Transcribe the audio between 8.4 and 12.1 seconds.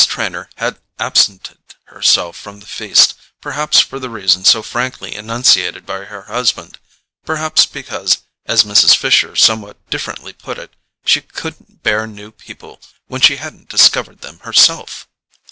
as Mrs. Fisher somewhat differently put it, she "couldn't bear